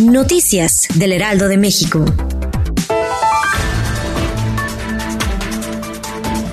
[0.00, 2.04] Noticias del Heraldo de México.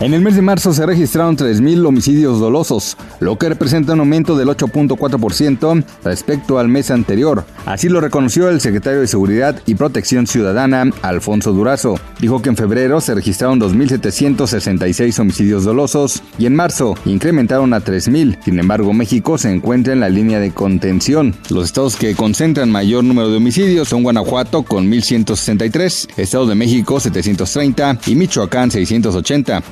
[0.00, 4.36] En el mes de marzo se registraron 3.000 homicidios dolosos, lo que representa un aumento
[4.36, 7.44] del 8.4% respecto al mes anterior.
[7.66, 11.98] Así lo reconoció el secretario de Seguridad y Protección Ciudadana, Alfonso Durazo.
[12.20, 18.38] Dijo que en febrero se registraron 2.766 homicidios dolosos y en marzo incrementaron a 3.000.
[18.44, 21.34] Sin embargo, México se encuentra en la línea de contención.
[21.48, 27.00] Los estados que concentran mayor número de homicidios son Guanajuato con 1.163, Estado de México
[27.00, 29.62] 730 y Michoacán 680.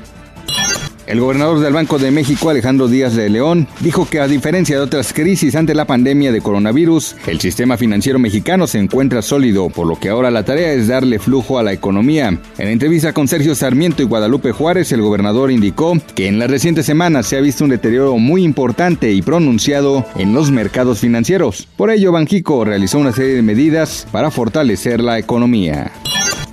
[1.06, 4.82] El gobernador del Banco de México, Alejandro Díaz de León, dijo que a diferencia de
[4.82, 9.86] otras crisis ante la pandemia de coronavirus, el sistema financiero mexicano se encuentra sólido, por
[9.86, 12.38] lo que ahora la tarea es darle flujo a la economía.
[12.58, 16.86] En entrevista con Sergio Sarmiento y Guadalupe Juárez, el gobernador indicó que en las recientes
[16.86, 21.68] semanas se ha visto un deterioro muy importante y pronunciado en los mercados financieros.
[21.76, 25.90] Por ello, Banjico realizó una serie de medidas para fortalecer la economía.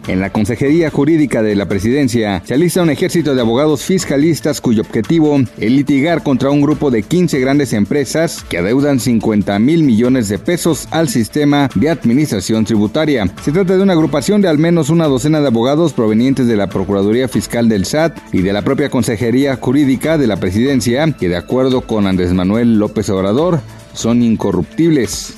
[0.09, 4.81] En la Consejería Jurídica de la Presidencia se alista un ejército de abogados fiscalistas cuyo
[4.81, 10.27] objetivo es litigar contra un grupo de 15 grandes empresas que adeudan 50 mil millones
[10.27, 13.31] de pesos al sistema de administración tributaria.
[13.43, 16.69] Se trata de una agrupación de al menos una docena de abogados provenientes de la
[16.69, 21.37] Procuraduría Fiscal del SAT y de la propia Consejería Jurídica de la Presidencia, que de
[21.37, 23.61] acuerdo con Andrés Manuel López Obrador,
[23.93, 25.35] son incorruptibles.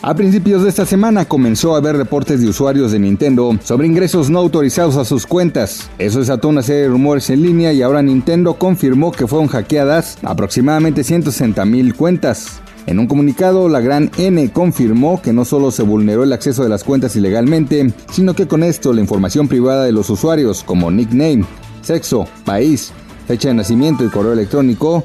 [0.00, 4.30] A principios de esta semana comenzó a haber reportes de usuarios de Nintendo sobre ingresos
[4.30, 5.90] no autorizados a sus cuentas.
[5.98, 10.18] Eso desató una serie de rumores en línea y ahora Nintendo confirmó que fueron hackeadas
[10.22, 12.60] aproximadamente 160 mil cuentas.
[12.86, 16.68] En un comunicado, la gran N confirmó que no solo se vulneró el acceso de
[16.68, 21.44] las cuentas ilegalmente, sino que con esto la información privada de los usuarios, como nickname,
[21.82, 22.92] sexo, país,
[23.26, 25.04] fecha de nacimiento y correo electrónico,